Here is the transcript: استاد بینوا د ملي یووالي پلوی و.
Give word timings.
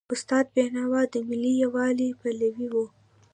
استاد 0.13 0.45
بینوا 0.55 1.01
د 1.13 1.15
ملي 1.29 1.53
یووالي 1.63 2.09
پلوی 2.19 2.67
و. 2.71 2.75